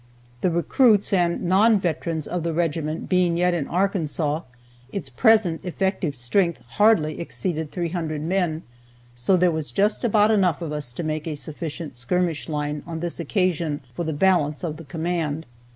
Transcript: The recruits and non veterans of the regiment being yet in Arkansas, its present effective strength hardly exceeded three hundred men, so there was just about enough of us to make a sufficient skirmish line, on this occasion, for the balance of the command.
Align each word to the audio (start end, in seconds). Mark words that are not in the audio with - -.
The 0.41 0.49
recruits 0.49 1.13
and 1.13 1.43
non 1.43 1.79
veterans 1.79 2.27
of 2.27 2.41
the 2.41 2.55
regiment 2.55 3.07
being 3.07 3.37
yet 3.37 3.53
in 3.53 3.67
Arkansas, 3.67 4.41
its 4.91 5.09
present 5.11 5.63
effective 5.63 6.15
strength 6.15 6.59
hardly 6.69 7.19
exceeded 7.19 7.69
three 7.69 7.89
hundred 7.89 8.23
men, 8.23 8.63
so 9.13 9.37
there 9.37 9.51
was 9.51 9.69
just 9.69 10.03
about 10.03 10.31
enough 10.31 10.59
of 10.59 10.71
us 10.71 10.91
to 10.93 11.03
make 11.03 11.27
a 11.27 11.35
sufficient 11.35 11.97
skirmish 11.97 12.49
line, 12.49 12.81
on 12.87 12.99
this 12.99 13.19
occasion, 13.19 13.81
for 13.93 14.03
the 14.03 14.11
balance 14.11 14.63
of 14.63 14.77
the 14.77 14.85
command. 14.85 15.45